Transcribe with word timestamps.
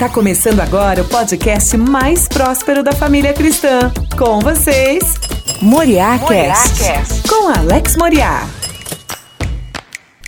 Tá 0.00 0.08
começando 0.08 0.60
agora 0.60 1.02
o 1.02 1.04
podcast 1.04 1.76
mais 1.76 2.26
próspero 2.26 2.82
da 2.82 2.90
família 2.90 3.34
cristã. 3.34 3.92
Com 4.16 4.38
vocês, 4.38 5.14
Moriá 5.60 6.18
Cast, 6.18 7.28
com 7.28 7.48
Alex 7.50 7.96
Moriá. 7.96 8.48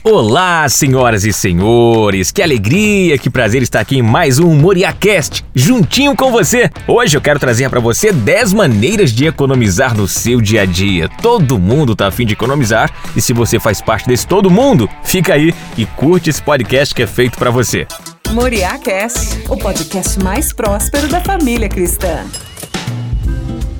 Olá, 0.04 0.68
senhoras 0.68 1.24
e 1.24 1.32
senhores! 1.32 2.30
Que 2.30 2.42
alegria, 2.42 3.16
que 3.16 3.30
prazer 3.30 3.62
estar 3.62 3.80
aqui 3.80 3.96
em 3.96 4.02
mais 4.02 4.38
um 4.38 4.54
MoriaCast, 4.54 5.42
juntinho 5.54 6.14
com 6.14 6.30
você! 6.30 6.70
Hoje 6.86 7.16
eu 7.16 7.22
quero 7.22 7.40
trazer 7.40 7.70
para 7.70 7.80
você 7.80 8.12
10 8.12 8.52
maneiras 8.52 9.10
de 9.10 9.24
economizar 9.24 9.96
no 9.96 10.06
seu 10.06 10.38
dia 10.42 10.62
a 10.62 10.66
dia. 10.66 11.08
Todo 11.22 11.58
mundo 11.58 11.96
tá 11.96 12.08
afim 12.08 12.26
de 12.26 12.34
economizar 12.34 12.92
e 13.16 13.22
se 13.22 13.32
você 13.32 13.58
faz 13.58 13.80
parte 13.80 14.06
desse 14.06 14.26
todo 14.26 14.50
mundo, 14.50 14.86
fica 15.02 15.32
aí 15.32 15.54
e 15.78 15.86
curte 15.86 16.28
esse 16.28 16.42
podcast 16.42 16.94
que 16.94 17.02
é 17.02 17.06
feito 17.06 17.38
para 17.38 17.50
você. 17.50 17.86
Moriá 18.32 18.78
Cast, 18.78 19.42
o 19.50 19.58
podcast 19.58 20.18
mais 20.18 20.54
próspero 20.54 21.06
da 21.06 21.20
família 21.20 21.68
cristã. 21.68 22.24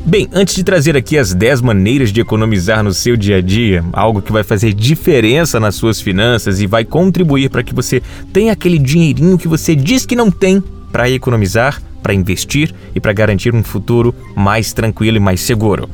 Bem, 0.05 0.29
antes 0.31 0.55
de 0.55 0.63
trazer 0.63 0.95
aqui 0.95 1.17
as 1.17 1.33
10 1.33 1.63
maneiras 1.63 2.13
de 2.13 2.21
economizar 2.21 2.85
no 2.85 2.93
seu 2.93 3.17
dia 3.17 3.39
a 3.39 3.41
dia, 3.41 3.83
algo 3.95 4.21
que 4.21 4.31
vai 4.31 4.45
fazer 4.45 4.75
diferença 4.75 5.59
nas 5.59 5.75
suas 5.75 6.03
finanças 6.03 6.61
e 6.61 6.67
vai 6.67 6.85
contribuir 6.85 7.49
para 7.49 7.63
que 7.63 7.75
você 7.75 8.03
tenha 8.31 8.53
aquele 8.53 8.79
dinheirinho 8.79 9.39
que 9.39 9.49
você 9.49 9.75
diz 9.75 10.05
que 10.05 10.15
não 10.15 10.31
tem 10.31 10.63
para 10.93 11.09
economizar, 11.09 11.81
para 12.03 12.13
investir 12.13 12.75
e 12.95 13.01
para 13.01 13.15
garantir 13.15 13.55
um 13.55 13.65
futuro 13.65 14.15
mais 14.37 14.75
tranquilo 14.75 15.17
e 15.17 15.21
mais 15.21 15.41
seguro. 15.41 15.89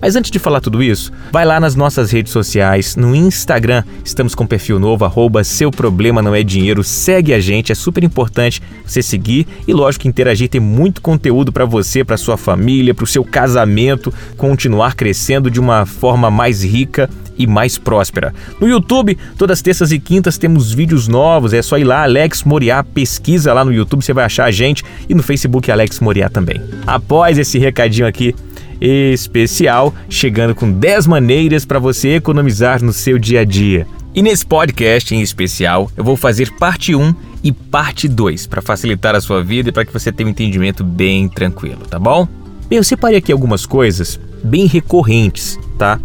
Mas 0.00 0.16
antes 0.16 0.30
de 0.30 0.38
falar 0.38 0.60
tudo 0.60 0.82
isso, 0.82 1.12
vai 1.30 1.44
lá 1.44 1.60
nas 1.60 1.74
nossas 1.74 2.10
redes 2.10 2.32
sociais, 2.32 2.96
no 2.96 3.14
Instagram, 3.14 3.84
estamos 4.04 4.34
com 4.34 4.46
perfil 4.46 4.78
novo, 4.78 5.04
arroba 5.04 5.44
seu 5.44 5.70
problema 5.70 6.22
não 6.22 6.34
é 6.34 6.42
dinheiro, 6.42 6.82
segue 6.82 7.34
a 7.34 7.40
gente, 7.40 7.70
é 7.70 7.74
super 7.74 8.02
importante 8.02 8.62
você 8.84 9.02
seguir 9.02 9.46
e 9.68 9.72
lógico 9.72 10.08
interagir, 10.08 10.48
tem 10.48 10.60
muito 10.60 11.02
conteúdo 11.02 11.52
para 11.52 11.64
você, 11.64 12.02
para 12.02 12.16
sua 12.16 12.36
família, 12.36 12.94
para 12.94 13.04
o 13.04 13.06
seu 13.06 13.24
casamento, 13.24 14.12
continuar 14.36 14.94
crescendo 14.94 15.50
de 15.50 15.60
uma 15.60 15.84
forma 15.84 16.30
mais 16.30 16.64
rica 16.64 17.08
e 17.36 17.46
mais 17.46 17.78
próspera. 17.78 18.34
No 18.60 18.68
YouTube, 18.68 19.16
todas 19.36 19.62
terças 19.62 19.92
e 19.92 19.98
quintas 19.98 20.36
temos 20.36 20.72
vídeos 20.72 21.08
novos, 21.08 21.52
é 21.52 21.62
só 21.62 21.78
ir 21.78 21.84
lá, 21.84 22.02
Alex 22.02 22.44
Moriá, 22.44 22.84
pesquisa 22.84 23.52
lá 23.52 23.64
no 23.64 23.72
YouTube, 23.72 24.02
você 24.02 24.12
vai 24.12 24.24
achar 24.24 24.44
a 24.44 24.50
gente 24.50 24.84
e 25.08 25.14
no 25.14 25.22
Facebook 25.22 25.70
Alex 25.70 26.00
Moriá 26.00 26.28
também. 26.28 26.60
Após 26.86 27.38
esse 27.38 27.58
recadinho 27.58 28.06
aqui, 28.06 28.34
especial, 28.80 29.94
chegando 30.08 30.54
com 30.54 30.70
10 30.70 31.06
maneiras 31.06 31.64
para 31.64 31.78
você 31.78 32.16
economizar 32.16 32.82
no 32.82 32.92
seu 32.92 33.18
dia 33.18 33.40
a 33.40 33.44
dia. 33.44 33.86
E 34.14 34.22
nesse 34.22 34.44
podcast 34.44 35.14
em 35.14 35.20
especial, 35.20 35.90
eu 35.96 36.02
vou 36.02 36.16
fazer 36.16 36.50
parte 36.58 36.94
1 36.94 37.14
e 37.44 37.52
parte 37.52 38.08
2 38.08 38.46
para 38.46 38.60
facilitar 38.60 39.14
a 39.14 39.20
sua 39.20 39.42
vida 39.42 39.68
e 39.68 39.72
para 39.72 39.84
que 39.84 39.92
você 39.92 40.10
tenha 40.10 40.26
um 40.26 40.30
entendimento 40.30 40.82
bem 40.82 41.28
tranquilo, 41.28 41.86
tá 41.88 41.98
bom? 41.98 42.26
Bem, 42.68 42.76
eu 42.78 42.84
separei 42.84 43.18
aqui 43.18 43.32
algumas 43.32 43.66
coisas 43.66 44.18
bem 44.42 44.66
recorrentes, 44.66 45.58
tá? 45.78 46.00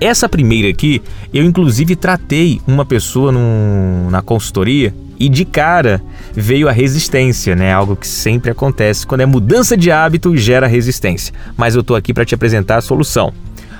Essa 0.00 0.28
primeira 0.28 0.68
aqui, 0.68 1.00
eu 1.32 1.44
inclusive 1.44 1.94
tratei 1.94 2.60
uma 2.66 2.84
pessoa 2.84 3.30
num, 3.30 4.10
na 4.10 4.20
consultoria 4.20 4.92
e 5.22 5.28
de 5.28 5.44
cara 5.44 6.02
veio 6.34 6.68
a 6.68 6.72
resistência, 6.72 7.54
né? 7.54 7.72
Algo 7.72 7.94
que 7.94 8.08
sempre 8.08 8.50
acontece 8.50 9.06
quando 9.06 9.20
é 9.20 9.26
mudança 9.26 9.76
de 9.76 9.88
hábito 9.88 10.36
gera 10.36 10.66
resistência. 10.66 11.32
Mas 11.56 11.76
eu 11.76 11.84
tô 11.84 11.94
aqui 11.94 12.12
para 12.12 12.24
te 12.24 12.34
apresentar 12.34 12.78
a 12.78 12.80
solução. 12.80 13.32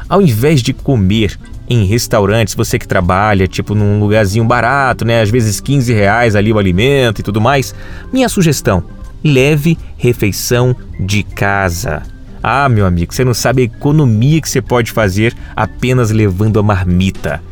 Ao 0.09 0.23
invés 0.23 0.63
de 0.63 0.73
comer 0.73 1.37
em 1.69 1.85
restaurantes, 1.85 2.55
você 2.55 2.79
que 2.79 2.87
trabalha, 2.87 3.49
tipo 3.49 3.75
num 3.75 3.99
lugarzinho 3.99 4.45
barato, 4.45 5.05
né? 5.05 5.21
Às 5.21 5.31
vezes 5.31 5.59
15 5.59 5.93
reais 5.93 6.37
ali 6.37 6.53
o 6.53 6.61
alimento 6.61 7.19
e 7.19 7.25
tudo 7.25 7.41
mais. 7.41 7.75
Minha 8.13 8.29
sugestão: 8.29 8.85
leve 9.25 9.77
refeição 9.97 10.77
de 11.01 11.25
casa. 11.25 12.05
Ah, 12.41 12.69
meu 12.69 12.87
amigo, 12.87 13.13
você 13.13 13.25
não 13.25 13.35
sabe 13.35 13.63
a 13.63 13.65
economia 13.65 14.41
que 14.41 14.49
você 14.49 14.63
pode 14.63 14.93
fazer 14.93 15.35
apenas 15.57 16.13
levando 16.13 16.61
a 16.61 16.63
marmita. 16.63 17.43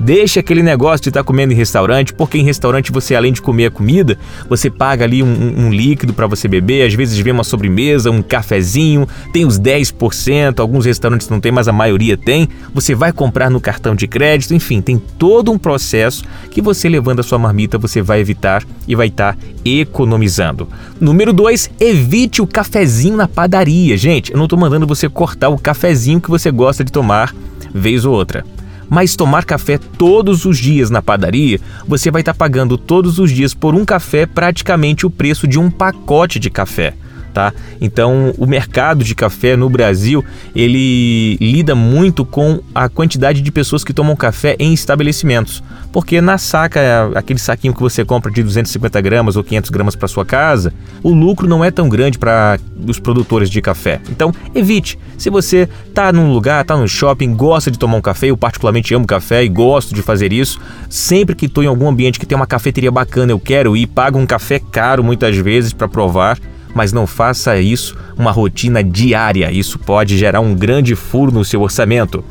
Deixa 0.00 0.40
aquele 0.40 0.62
negócio 0.62 1.02
de 1.02 1.08
estar 1.10 1.20
tá 1.20 1.24
comendo 1.24 1.52
em 1.52 1.56
restaurante, 1.56 2.14
porque 2.14 2.38
em 2.38 2.44
restaurante 2.44 2.92
você, 2.92 3.14
além 3.14 3.32
de 3.32 3.42
comer 3.42 3.66
a 3.66 3.70
comida, 3.70 4.16
você 4.48 4.70
paga 4.70 5.04
ali 5.04 5.22
um, 5.22 5.66
um 5.66 5.72
líquido 5.72 6.12
para 6.12 6.26
você 6.26 6.46
beber, 6.46 6.86
às 6.86 6.94
vezes 6.94 7.18
vem 7.18 7.32
uma 7.32 7.42
sobremesa, 7.42 8.10
um 8.10 8.22
cafezinho, 8.22 9.08
tem 9.32 9.44
os 9.44 9.58
10%, 9.58 10.60
alguns 10.60 10.84
restaurantes 10.84 11.28
não 11.28 11.40
tem, 11.40 11.50
mas 11.50 11.66
a 11.66 11.72
maioria 11.72 12.16
tem. 12.16 12.48
Você 12.72 12.94
vai 12.94 13.12
comprar 13.12 13.50
no 13.50 13.60
cartão 13.60 13.94
de 13.94 14.06
crédito, 14.06 14.54
enfim, 14.54 14.80
tem 14.80 14.98
todo 15.18 15.50
um 15.50 15.58
processo 15.58 16.24
que 16.50 16.62
você 16.62 16.88
levando 16.88 17.20
a 17.20 17.22
sua 17.22 17.38
marmita 17.38 17.76
você 17.76 18.00
vai 18.00 18.20
evitar 18.20 18.64
e 18.86 18.94
vai 18.94 19.08
estar 19.08 19.34
tá 19.34 19.38
economizando. 19.64 20.68
Número 21.00 21.32
2, 21.32 21.70
evite 21.80 22.40
o 22.40 22.46
cafezinho 22.46 23.16
na 23.16 23.26
padaria. 23.26 23.96
Gente, 23.96 24.30
eu 24.30 24.36
não 24.36 24.44
estou 24.44 24.58
mandando 24.58 24.86
você 24.86 25.08
cortar 25.08 25.48
o 25.48 25.58
cafezinho 25.58 26.20
que 26.20 26.30
você 26.30 26.50
gosta 26.50 26.84
de 26.84 26.92
tomar 26.92 27.34
vez 27.74 28.04
ou 28.04 28.14
outra 28.14 28.44
mas 28.88 29.16
tomar 29.16 29.44
café 29.44 29.78
todos 29.78 30.44
os 30.44 30.58
dias 30.58 30.90
na 30.90 31.02
padaria, 31.02 31.60
você 31.86 32.10
vai 32.10 32.22
estar 32.22 32.32
tá 32.32 32.38
pagando 32.38 32.78
todos 32.78 33.18
os 33.18 33.30
dias 33.30 33.54
por 33.54 33.74
um 33.74 33.84
café 33.84 34.26
praticamente 34.26 35.06
o 35.06 35.10
preço 35.10 35.46
de 35.46 35.58
um 35.58 35.70
pacote 35.70 36.38
de 36.38 36.50
café 36.50 36.94
tá? 37.38 37.54
Então, 37.80 38.34
o 38.36 38.46
mercado 38.46 39.04
de 39.04 39.14
café 39.14 39.56
no 39.56 39.70
Brasil, 39.70 40.24
ele 40.56 41.36
lida 41.36 41.72
muito 41.72 42.24
com 42.24 42.58
a 42.74 42.88
quantidade 42.88 43.40
de 43.40 43.52
pessoas 43.52 43.84
que 43.84 43.92
tomam 43.92 44.16
café 44.16 44.56
em 44.58 44.74
estabelecimentos. 44.74 45.62
Porque 45.92 46.20
na 46.20 46.36
saca, 46.36 47.12
aquele 47.14 47.38
saquinho 47.38 47.72
que 47.72 47.80
você 47.80 48.04
compra 48.04 48.32
de 48.32 48.42
250 48.42 49.00
gramas 49.00 49.36
ou 49.36 49.44
500 49.44 49.70
gramas 49.70 49.94
para 49.94 50.08
sua 50.08 50.26
casa, 50.26 50.74
o 51.00 51.12
lucro 51.12 51.46
não 51.46 51.64
é 51.64 51.70
tão 51.70 51.88
grande 51.88 52.18
para 52.18 52.58
os 52.84 52.98
produtores 52.98 53.48
de 53.48 53.62
café. 53.62 54.00
Então, 54.10 54.34
evite. 54.52 54.98
Se 55.16 55.30
você 55.30 55.68
tá 55.94 56.12
num 56.12 56.32
lugar, 56.32 56.64
tá 56.64 56.76
no 56.76 56.88
shopping, 56.88 57.34
gosta 57.34 57.70
de 57.70 57.78
tomar 57.78 57.98
um 57.98 58.00
café, 58.00 58.26
eu 58.26 58.36
particularmente 58.36 58.92
amo 58.92 59.06
café 59.06 59.44
e 59.44 59.48
gosto 59.48 59.94
de 59.94 60.02
fazer 60.02 60.32
isso. 60.32 60.60
Sempre 60.90 61.36
que 61.36 61.46
estou 61.46 61.62
em 61.62 61.68
algum 61.68 61.88
ambiente 61.88 62.18
que 62.18 62.26
tem 62.26 62.34
uma 62.34 62.48
cafeteria 62.48 62.90
bacana, 62.90 63.30
eu 63.30 63.38
quero 63.38 63.76
ir, 63.76 63.86
pago 63.86 64.18
um 64.18 64.26
café 64.26 64.58
caro 64.58 65.04
muitas 65.04 65.36
vezes 65.36 65.72
para 65.72 65.86
provar 65.86 66.36
mas 66.74 66.92
não 66.92 67.06
faça 67.06 67.58
isso 67.58 67.96
uma 68.16 68.30
rotina 68.30 68.82
diária. 68.82 69.50
Isso 69.50 69.78
pode 69.78 70.16
gerar 70.16 70.40
um 70.40 70.54
grande 70.54 70.94
furo 70.94 71.32
no 71.32 71.44
seu 71.44 71.62
orçamento. 71.62 72.24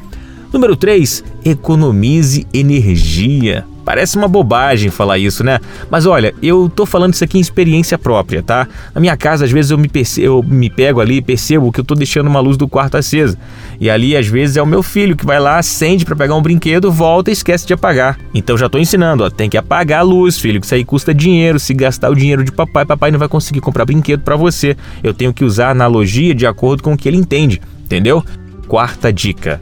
Número 0.51 0.75
3, 0.75 1.23
economize 1.43 2.47
energia. 2.53 3.65
Parece 3.87 4.17
uma 4.17 4.27
bobagem 4.27 4.91
falar 4.91 5.17
isso, 5.17 5.45
né? 5.45 5.61
Mas 5.89 6.05
olha, 6.05 6.35
eu 6.43 6.69
tô 6.69 6.85
falando 6.85 7.13
isso 7.13 7.23
aqui 7.23 7.37
em 7.37 7.39
experiência 7.39 7.97
própria, 7.97 8.43
tá? 8.43 8.67
Na 8.93 8.99
minha 8.99 9.15
casa, 9.15 9.45
às 9.45 9.51
vezes 9.51 9.71
eu 9.71 9.77
me, 9.77 9.87
perce... 9.87 10.21
eu 10.21 10.43
me 10.43 10.69
pego 10.69 10.99
ali 10.99 11.15
e 11.15 11.21
percebo 11.21 11.71
que 11.71 11.79
eu 11.79 11.85
tô 11.85 11.95
deixando 11.95 12.27
uma 12.27 12.41
luz 12.41 12.57
do 12.57 12.67
quarto 12.67 12.97
acesa. 12.97 13.39
E 13.79 13.89
ali, 13.89 14.17
às 14.17 14.27
vezes, 14.27 14.57
é 14.57 14.61
o 14.61 14.65
meu 14.65 14.83
filho 14.83 15.15
que 15.15 15.25
vai 15.25 15.39
lá, 15.39 15.57
acende 15.57 16.03
para 16.03 16.17
pegar 16.17 16.35
um 16.35 16.41
brinquedo, 16.41 16.91
volta 16.91 17.29
e 17.29 17.33
esquece 17.33 17.65
de 17.65 17.71
apagar. 17.71 18.19
Então 18.33 18.57
já 18.57 18.67
tô 18.67 18.77
ensinando, 18.77 19.23
ó, 19.23 19.29
tem 19.29 19.49
que 19.49 19.55
apagar 19.55 20.01
a 20.01 20.03
luz, 20.03 20.37
filho, 20.37 20.59
que 20.59 20.65
isso 20.65 20.75
aí 20.75 20.83
custa 20.83 21.13
dinheiro. 21.13 21.57
Se 21.57 21.73
gastar 21.73 22.09
o 22.09 22.15
dinheiro 22.15 22.43
de 22.43 22.51
papai, 22.51 22.83
papai 22.83 23.09
não 23.09 23.19
vai 23.19 23.29
conseguir 23.29 23.61
comprar 23.61 23.85
brinquedo 23.85 24.19
para 24.19 24.35
você. 24.35 24.75
Eu 25.01 25.13
tenho 25.13 25.33
que 25.33 25.45
usar 25.45 25.69
a 25.69 25.71
analogia 25.71 26.35
de 26.35 26.45
acordo 26.45 26.83
com 26.83 26.91
o 26.91 26.97
que 26.97 27.07
ele 27.07 27.15
entende, 27.15 27.61
entendeu? 27.85 28.21
Quarta 28.67 29.13
dica 29.13 29.61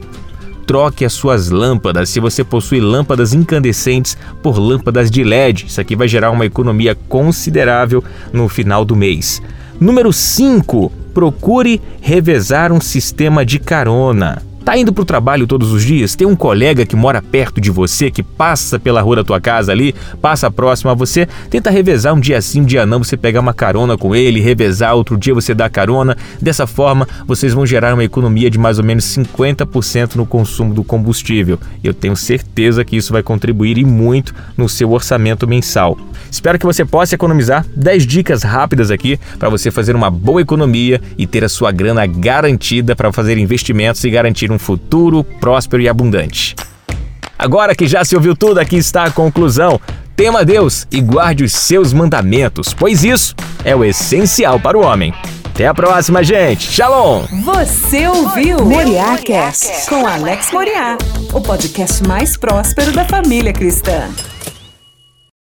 troque 0.66 1.04
as 1.04 1.12
suas 1.12 1.48
lâmpadas 1.48 2.08
se 2.08 2.20
você 2.20 2.42
possui 2.42 2.80
lâmpadas 2.80 3.32
incandescentes 3.32 4.18
por 4.42 4.58
lâmpadas 4.58 5.10
de 5.10 5.22
LED. 5.22 5.66
Isso 5.66 5.80
aqui 5.80 5.94
vai 5.94 6.08
gerar 6.08 6.30
uma 6.30 6.44
economia 6.44 6.94
considerável 7.08 8.02
no 8.32 8.48
final 8.48 8.84
do 8.84 8.96
mês. 8.96 9.40
Número 9.80 10.12
5. 10.12 10.90
Procure 11.14 11.80
revezar 12.00 12.72
um 12.72 12.80
sistema 12.80 13.44
de 13.44 13.58
carona. 13.58 14.42
Tá 14.66 14.76
indo 14.76 14.92
pro 14.92 15.04
trabalho 15.04 15.46
todos 15.46 15.70
os 15.70 15.84
dias? 15.84 16.16
Tem 16.16 16.26
um 16.26 16.34
colega 16.34 16.84
que 16.84 16.96
mora 16.96 17.22
perto 17.22 17.60
de 17.60 17.70
você, 17.70 18.10
que 18.10 18.20
passa 18.20 18.80
pela 18.80 19.00
rua 19.00 19.14
da 19.14 19.24
tua 19.24 19.40
casa 19.40 19.70
ali, 19.70 19.94
passa 20.20 20.50
próximo 20.50 20.90
a 20.90 20.94
você, 20.94 21.24
tenta 21.48 21.70
revezar 21.70 22.12
um 22.12 22.18
dia 22.18 22.42
sim, 22.42 22.62
um 22.62 22.64
dia 22.64 22.84
não, 22.84 22.98
você 22.98 23.16
pegar 23.16 23.38
uma 23.38 23.54
carona 23.54 23.96
com 23.96 24.12
ele, 24.12 24.40
revezar, 24.40 24.96
outro 24.96 25.16
dia 25.16 25.32
você 25.32 25.54
dá 25.54 25.70
carona. 25.70 26.16
Dessa 26.42 26.66
forma, 26.66 27.06
vocês 27.28 27.54
vão 27.54 27.64
gerar 27.64 27.94
uma 27.94 28.02
economia 28.02 28.50
de 28.50 28.58
mais 28.58 28.80
ou 28.80 28.84
menos 28.84 29.04
50% 29.04 30.16
no 30.16 30.26
consumo 30.26 30.74
do 30.74 30.82
combustível. 30.82 31.60
Eu 31.84 31.94
tenho 31.94 32.16
certeza 32.16 32.84
que 32.84 32.96
isso 32.96 33.12
vai 33.12 33.22
contribuir 33.22 33.78
e 33.78 33.84
muito 33.84 34.34
no 34.56 34.68
seu 34.68 34.90
orçamento 34.90 35.46
mensal. 35.46 35.96
Espero 36.28 36.58
que 36.58 36.66
você 36.66 36.84
possa 36.84 37.14
economizar 37.14 37.64
10 37.76 38.04
dicas 38.04 38.42
rápidas 38.42 38.90
aqui 38.90 39.16
para 39.38 39.48
você 39.48 39.70
fazer 39.70 39.94
uma 39.94 40.10
boa 40.10 40.42
economia 40.42 41.00
e 41.16 41.24
ter 41.24 41.44
a 41.44 41.48
sua 41.48 41.70
grana 41.70 42.04
garantida 42.04 42.96
para 42.96 43.12
fazer 43.12 43.38
investimentos 43.38 44.02
e 44.02 44.10
garantir 44.10 44.50
um 44.50 44.55
um 44.56 44.58
futuro 44.58 45.22
próspero 45.22 45.82
e 45.82 45.88
abundante. 45.88 46.56
Agora 47.38 47.74
que 47.74 47.86
já 47.86 48.04
se 48.04 48.16
ouviu 48.16 48.34
tudo, 48.34 48.58
aqui 48.58 48.76
está 48.76 49.04
a 49.04 49.10
conclusão. 49.10 49.78
Tema 50.16 50.44
Deus 50.44 50.86
e 50.90 51.00
guarde 51.00 51.44
os 51.44 51.52
seus 51.52 51.92
mandamentos, 51.92 52.72
pois 52.72 53.04
isso 53.04 53.34
é 53.62 53.76
o 53.76 53.84
essencial 53.84 54.58
para 54.58 54.78
o 54.78 54.82
homem. 54.82 55.14
Até 55.44 55.66
a 55.66 55.74
próxima, 55.74 56.24
gente. 56.24 56.70
Shalom! 56.72 57.24
Você 57.44 58.06
ouviu 58.08 58.64
Moriá 58.64 59.18
Cast 59.18 59.88
com 59.88 60.06
Alex 60.06 60.50
Moriá, 60.52 60.96
o 61.32 61.40
podcast 61.40 62.02
mais 62.06 62.36
próspero 62.36 62.92
da 62.92 63.04
família 63.04 63.52
cristã. 63.52 64.08